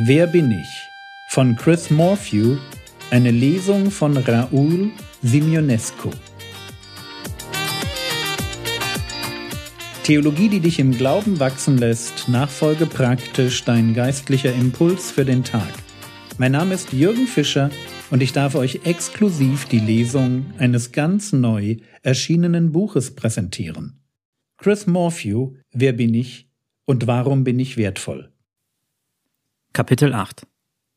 [0.00, 0.88] Wer bin ich?
[1.30, 2.56] von Chris Morphew,
[3.10, 4.92] eine Lesung von Raoul
[5.22, 6.10] Simionescu.
[10.04, 15.72] Theologie, die dich im Glauben wachsen lässt, nachfolge praktisch dein geistlicher Impuls für den Tag.
[16.38, 17.70] Mein Name ist Jürgen Fischer
[18.12, 24.00] und ich darf euch exklusiv die Lesung eines ganz neu erschienenen Buches präsentieren.
[24.58, 26.48] Chris Morphew, Wer bin ich
[26.84, 28.32] und warum bin ich wertvoll?
[29.78, 30.44] Kapitel 8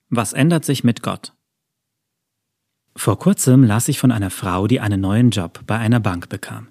[0.10, 1.34] Was ändert sich mit Gott?
[2.96, 6.70] Vor kurzem las ich von einer Frau, die einen neuen Job bei einer Bank bekam.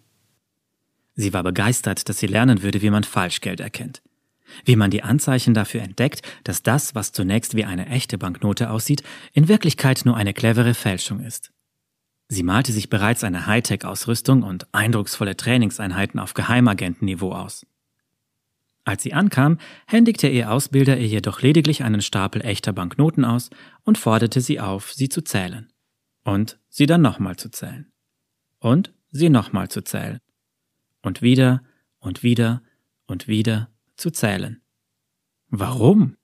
[1.14, 4.02] Sie war begeistert, dass sie lernen würde, wie man Falschgeld erkennt.
[4.64, 9.04] Wie man die Anzeichen dafür entdeckt, dass das, was zunächst wie eine echte Banknote aussieht,
[9.32, 11.52] in Wirklichkeit nur eine clevere Fälschung ist.
[12.26, 17.66] Sie malte sich bereits eine Hightech-Ausrüstung und eindrucksvolle Trainingseinheiten auf Geheimagentenniveau aus.
[18.84, 23.50] Als sie ankam, händigte ihr Ausbilder ihr jedoch lediglich einen Stapel echter Banknoten aus
[23.84, 25.70] und forderte sie auf, sie zu zählen.
[26.24, 27.92] Und sie dann nochmal zu zählen.
[28.58, 30.18] Und sie nochmal zu zählen.
[31.02, 31.62] Und wieder
[31.98, 32.62] und wieder
[33.06, 34.60] und wieder zu zählen.
[35.48, 36.16] Warum?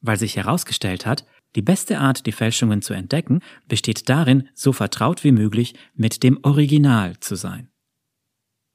[0.00, 5.22] Weil sich herausgestellt hat, die beste Art, die Fälschungen zu entdecken, besteht darin, so vertraut
[5.22, 7.71] wie möglich mit dem Original zu sein.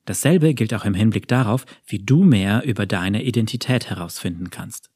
[0.08, 4.90] Dasselbe gilt auch im Hinblick darauf, wie du mehr über deine Identität herausfinden kannst.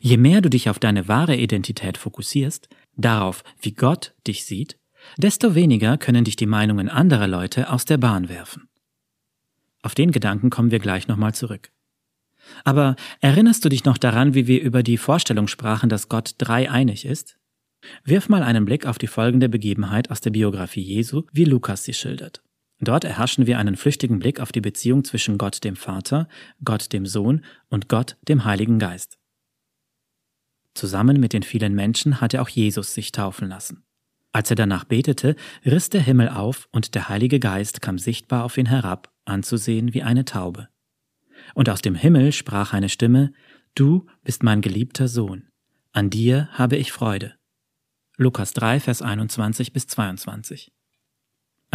[0.00, 4.78] Je mehr du dich auf deine wahre Identität fokussierst, darauf, wie Gott dich sieht,
[5.18, 8.68] desto weniger können dich die Meinungen anderer Leute aus der Bahn werfen.
[9.82, 11.72] Auf den Gedanken kommen wir gleich nochmal zurück.
[12.62, 17.04] Aber erinnerst du dich noch daran, wie wir über die Vorstellung sprachen, dass Gott dreieinig
[17.04, 17.36] ist?
[18.04, 21.94] Wirf mal einen Blick auf die folgende Begebenheit aus der Biografie Jesu, wie Lukas sie
[21.94, 22.45] schildert.
[22.78, 26.28] Dort erhaschen wir einen flüchtigen Blick auf die Beziehung zwischen Gott dem Vater,
[26.64, 29.18] Gott dem Sohn und Gott dem Heiligen Geist.
[30.74, 33.84] Zusammen mit den vielen Menschen hatte auch Jesus sich taufen lassen.
[34.32, 38.58] Als er danach betete, riss der Himmel auf und der Heilige Geist kam sichtbar auf
[38.58, 40.68] ihn herab, anzusehen wie eine Taube.
[41.54, 43.32] Und aus dem Himmel sprach eine Stimme,
[43.74, 45.48] Du bist mein geliebter Sohn,
[45.92, 47.34] an dir habe ich Freude.
[48.18, 50.75] Lukas 3, Vers 21 bis 22.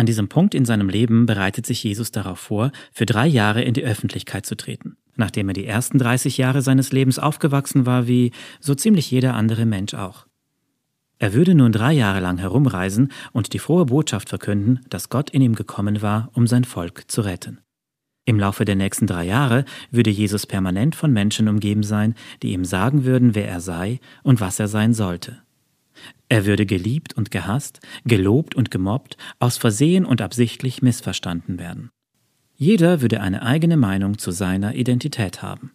[0.01, 3.75] An diesem Punkt in seinem Leben bereitet sich Jesus darauf vor, für drei Jahre in
[3.75, 8.31] die Öffentlichkeit zu treten, nachdem er die ersten 30 Jahre seines Lebens aufgewachsen war wie
[8.59, 10.25] so ziemlich jeder andere Mensch auch.
[11.19, 15.43] Er würde nun drei Jahre lang herumreisen und die frohe Botschaft verkünden, dass Gott in
[15.43, 17.59] ihm gekommen war, um sein Volk zu retten.
[18.25, 22.65] Im Laufe der nächsten drei Jahre würde Jesus permanent von Menschen umgeben sein, die ihm
[22.65, 25.43] sagen würden, wer er sei und was er sein sollte.
[26.29, 31.89] Er würde geliebt und gehasst, gelobt und gemobbt, aus Versehen und absichtlich missverstanden werden.
[32.55, 35.71] Jeder würde eine eigene Meinung zu seiner Identität haben.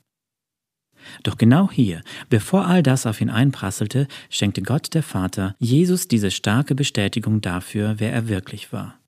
[1.22, 6.30] Doch genau hier, bevor all das auf ihn einprasselte, schenkte Gott der Vater Jesus diese
[6.30, 9.00] starke Bestätigung dafür, wer er wirklich war.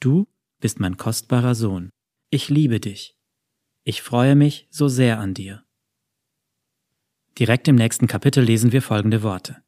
[0.00, 0.26] Du
[0.60, 1.90] bist mein kostbarer Sohn.
[2.30, 3.16] Ich liebe dich.
[3.84, 5.64] Ich freue mich so sehr an dir.
[7.38, 9.62] Direkt im nächsten Kapitel lesen wir folgende Worte.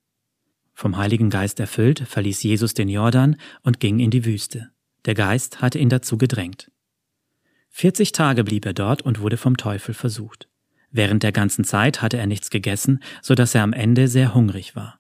[0.81, 4.71] Vom Heiligen Geist erfüllt, verließ Jesus den Jordan und ging in die Wüste.
[5.05, 6.71] Der Geist hatte ihn dazu gedrängt.
[7.69, 10.49] 40 Tage blieb er dort und wurde vom Teufel versucht.
[10.91, 14.75] Während der ganzen Zeit hatte er nichts gegessen, so dass er am Ende sehr hungrig
[14.75, 14.99] war.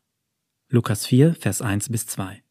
[0.68, 2.42] Lukas 4, Vers 1 bis 2.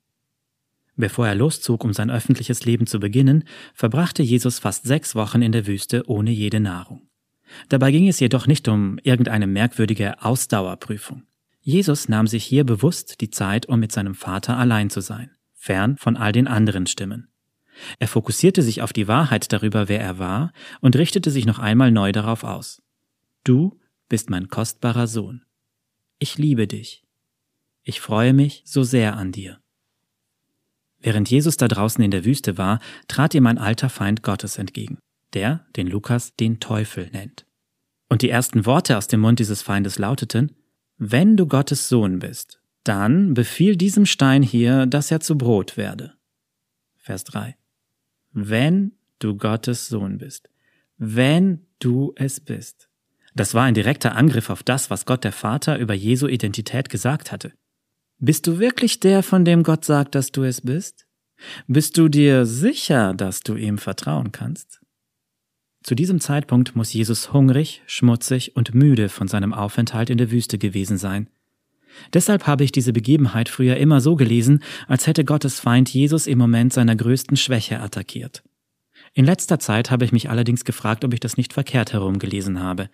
[0.95, 3.43] Bevor er loszog, um sein öffentliches Leben zu beginnen,
[3.75, 7.07] verbrachte Jesus fast sechs Wochen in der Wüste ohne jede Nahrung.
[7.67, 11.28] Dabei ging es jedoch nicht um irgendeine merkwürdige Ausdauerprüfung.
[11.61, 15.97] Jesus nahm sich hier bewusst die Zeit, um mit seinem Vater allein zu sein, fern
[15.97, 17.27] von all den anderen Stimmen.
[17.97, 21.91] Er fokussierte sich auf die Wahrheit darüber, wer er war, und richtete sich noch einmal
[21.91, 22.81] neu darauf aus.
[23.43, 25.43] Du bist mein kostbarer Sohn.
[26.17, 27.03] Ich liebe dich.
[27.83, 29.59] Ich freue mich so sehr an dir.
[30.99, 34.97] Während Jesus da draußen in der Wüste war, trat ihm ein alter Feind Gottes entgegen,
[35.33, 37.45] der, den Lukas, den Teufel nennt.
[38.09, 40.55] Und die ersten Worte aus dem Mund dieses Feindes lauteten,
[40.99, 46.13] wenn du Gottes Sohn bist, dann befiehl diesem Stein hier, dass er zu Brot werde.
[46.97, 47.55] Vers 3.
[48.33, 50.49] Wenn du Gottes Sohn bist.
[50.97, 52.89] Wenn du es bist.
[53.33, 57.31] Das war ein direkter Angriff auf das, was Gott der Vater über Jesu Identität gesagt
[57.31, 57.53] hatte.
[58.17, 61.07] Bist du wirklich der, von dem Gott sagt, dass du es bist?
[61.67, 64.78] Bist du dir sicher, dass du ihm vertrauen kannst?
[65.83, 70.57] Zu diesem Zeitpunkt muss Jesus hungrig, schmutzig und müde von seinem Aufenthalt in der Wüste
[70.57, 71.29] gewesen sein.
[72.13, 76.37] Deshalb habe ich diese Begebenheit früher immer so gelesen, als hätte Gottes Feind Jesus im
[76.37, 78.43] Moment seiner größten Schwäche attackiert.
[79.13, 82.61] In letzter Zeit habe ich mich allerdings gefragt, ob ich das nicht verkehrt herum gelesen
[82.61, 82.89] habe.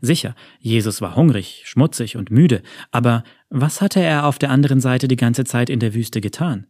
[0.00, 5.06] Sicher, Jesus war hungrig, schmutzig und müde, aber was hatte er auf der anderen Seite
[5.06, 6.66] die ganze Zeit in der Wüste getan?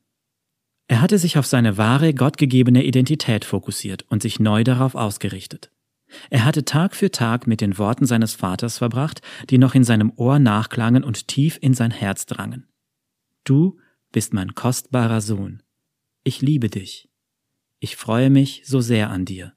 [0.88, 5.70] Er hatte sich auf seine wahre, gottgegebene Identität fokussiert und sich neu darauf ausgerichtet.
[6.31, 10.12] Er hatte Tag für Tag mit den Worten seines Vaters verbracht, die noch in seinem
[10.17, 12.69] Ohr nachklangen und tief in sein Herz drangen.
[13.44, 13.79] Du
[14.12, 15.62] bist mein kostbarer Sohn.
[16.25, 17.08] Ich liebe dich.
[17.81, 19.55] Ich freue mich so sehr an dir.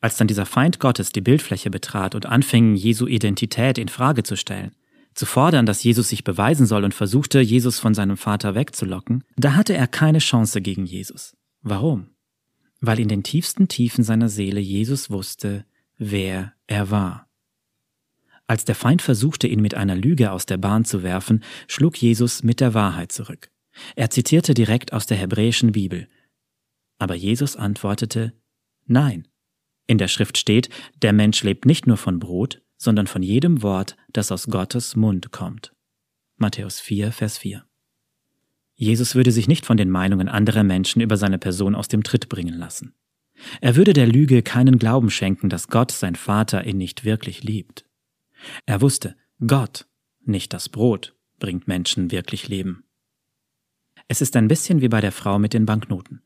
[0.00, 4.36] Als dann dieser Feind Gottes die Bildfläche betrat und anfing, Jesu Identität in Frage zu
[4.36, 4.76] stellen,
[5.16, 9.54] zu fordern, dass Jesus sich beweisen soll und versuchte, Jesus von seinem Vater wegzulocken, da
[9.54, 11.36] hatte er keine Chance gegen Jesus.
[11.62, 12.10] Warum?
[12.80, 15.64] Weil in den tiefsten Tiefen seiner Seele Jesus wusste,
[15.96, 17.28] wer er war.
[18.46, 22.42] Als der Feind versuchte, ihn mit einer Lüge aus der Bahn zu werfen, schlug Jesus
[22.42, 23.50] mit der Wahrheit zurück.
[23.96, 26.08] Er zitierte direkt aus der hebräischen Bibel.
[26.98, 28.34] Aber Jesus antwortete,
[28.84, 29.26] Nein,
[29.86, 30.68] in der Schrift steht,
[31.02, 35.32] der Mensch lebt nicht nur von Brot, sondern von jedem Wort, das aus Gottes Mund
[35.32, 35.72] kommt.
[36.36, 37.64] Matthäus 4, Vers 4.
[38.74, 42.28] Jesus würde sich nicht von den Meinungen anderer Menschen über seine Person aus dem Tritt
[42.28, 42.94] bringen lassen.
[43.60, 47.86] Er würde der Lüge keinen Glauben schenken, dass Gott, sein Vater, ihn nicht wirklich liebt.
[48.66, 49.86] Er wusste, Gott,
[50.24, 52.84] nicht das Brot, bringt Menschen wirklich Leben.
[54.08, 56.22] Es ist ein bisschen wie bei der Frau mit den Banknoten.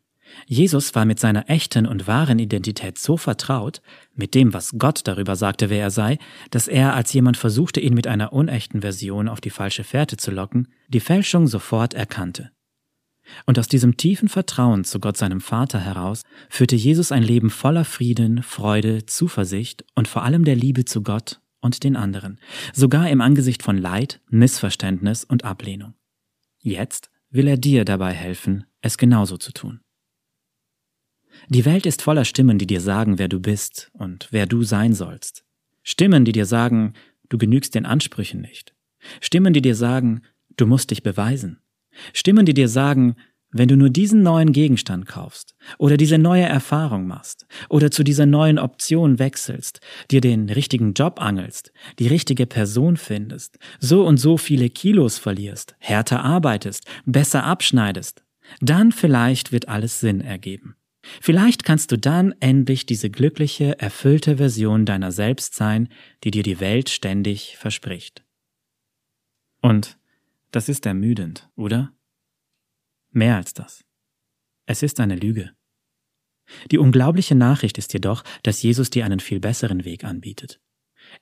[0.47, 3.81] Jesus war mit seiner echten und wahren Identität so vertraut,
[4.15, 6.19] mit dem, was Gott darüber sagte, wer er sei,
[6.51, 10.31] dass er, als jemand versuchte, ihn mit einer unechten Version auf die falsche Fährte zu
[10.31, 12.51] locken, die Fälschung sofort erkannte.
[13.47, 17.85] Und aus diesem tiefen Vertrauen zu Gott seinem Vater heraus führte Jesus ein Leben voller
[17.85, 22.41] Frieden, Freude, Zuversicht und vor allem der Liebe zu Gott und den anderen,
[22.73, 25.95] sogar im Angesicht von Leid, Missverständnis und Ablehnung.
[26.59, 29.81] Jetzt will er dir dabei helfen, es genauso zu tun.
[31.49, 34.93] Die Welt ist voller Stimmen, die dir sagen, wer du bist und wer du sein
[34.93, 35.45] sollst.
[35.83, 36.95] Stimmen, die dir sagen,
[37.29, 38.75] du genügst den Ansprüchen nicht.
[39.21, 40.23] Stimmen, die dir sagen,
[40.57, 41.61] du musst dich beweisen.
[42.13, 43.17] Stimmen, die dir sagen,
[43.53, 48.27] wenn du nur diesen neuen Gegenstand kaufst oder diese neue Erfahrung machst oder zu dieser
[48.27, 49.81] neuen Option wechselst,
[50.11, 55.75] dir den richtigen Job angelst, die richtige Person findest, so und so viele Kilos verlierst,
[55.79, 58.23] härter arbeitest, besser abschneidest,
[58.61, 60.77] dann vielleicht wird alles Sinn ergeben.
[61.21, 65.89] Vielleicht kannst du dann endlich diese glückliche, erfüllte Version deiner selbst sein,
[66.25, 68.25] die dir die Welt ständig verspricht.
[69.61, 69.99] Und
[70.51, 71.93] das ist ermüdend, oder?
[73.11, 73.85] Mehr als das.
[74.67, 75.51] Es ist eine Lüge.
[76.71, 80.61] Die unglaubliche Nachricht ist jedoch, dass Jesus dir einen viel besseren Weg anbietet.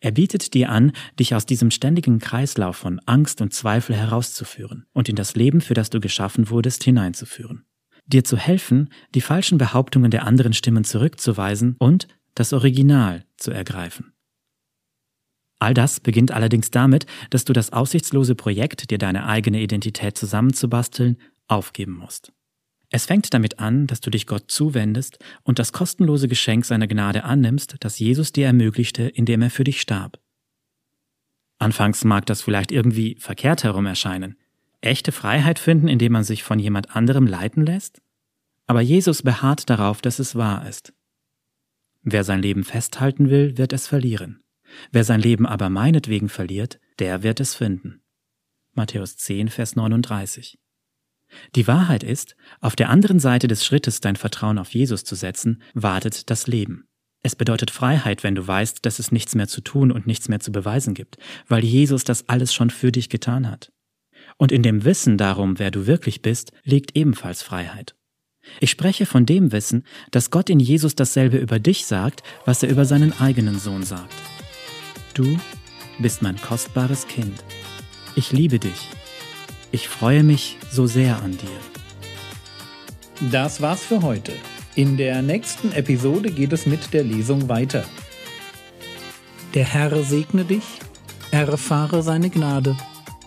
[0.01, 5.09] Er bietet dir an, dich aus diesem ständigen Kreislauf von Angst und Zweifel herauszuführen und
[5.09, 7.68] in das Leben, für das du geschaffen wurdest, hineinzuführen
[8.09, 14.13] dir zu helfen, die falschen Behauptungen der anderen Stimmen zurückzuweisen und das Original zu ergreifen.
[15.61, 21.19] All das beginnt allerdings damit, dass du das aussichtslose Projekt, dir deine eigene Identität zusammenzubasteln,
[21.49, 22.33] aufgeben musst.
[22.91, 27.25] Es fängt damit an, dass du dich Gott zuwendest und das kostenlose Geschenk seiner Gnade
[27.25, 30.19] annimmst, das Jesus dir ermöglichte, indem er für dich starb.
[31.59, 34.37] Anfangs mag das vielleicht irgendwie verkehrt herum erscheinen,
[34.81, 38.01] echte Freiheit finden, indem man sich von jemand anderem leiten lässt?
[38.67, 40.93] Aber Jesus beharrt darauf, dass es wahr ist.
[42.03, 44.43] Wer sein Leben festhalten will, wird es verlieren.
[44.93, 48.03] Wer sein Leben aber meinetwegen verliert, der wird es finden.
[48.75, 50.59] Matthäus 10, Vers 39.
[51.55, 55.63] Die Wahrheit ist, auf der anderen Seite des Schrittes dein Vertrauen auf Jesus zu setzen,
[55.75, 56.89] wartet das Leben.
[57.23, 60.41] Es bedeutet Freiheit, wenn du weißt, dass es nichts mehr zu tun und nichts mehr
[60.41, 63.73] zu beweisen gibt, weil Jesus das alles schon für dich getan hat.
[64.39, 67.95] Und in dem Wissen darum, wer du wirklich bist, liegt ebenfalls Freiheit.
[68.61, 72.71] Ich spreche von dem Wissen, dass Gott in Jesus dasselbe über dich sagt, was er
[72.71, 74.15] über seinen eigenen Sohn sagt.
[75.13, 75.37] Du
[75.99, 77.45] bist mein kostbares Kind.
[78.15, 78.89] Ich liebe dich.
[79.73, 83.31] Ich freue mich so sehr an dir.
[83.31, 84.33] Das war's für heute.
[84.77, 87.85] In der nächsten Episode geht es mit der Lesung weiter.
[89.55, 90.65] Der Herr segne dich,
[91.33, 92.77] erfahre seine Gnade